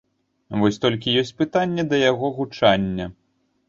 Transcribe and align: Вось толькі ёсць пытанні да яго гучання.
Вось 0.61 0.81
толькі 0.85 1.13
ёсць 1.23 1.33
пытанні 1.43 1.87
да 1.93 2.03
яго 2.11 2.35
гучання. 2.43 3.05